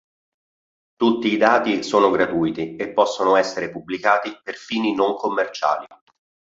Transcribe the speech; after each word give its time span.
Tutti 0.95 1.31
i 1.31 1.37
dati 1.37 1.83
sono 1.83 2.09
gratuiti 2.09 2.75
e 2.75 2.91
possono 2.91 3.35
essere 3.35 3.69
pubblicati 3.69 4.31
per 4.43 4.55
fini 4.55 4.95
non 4.95 5.15
commerciali. 5.15 5.85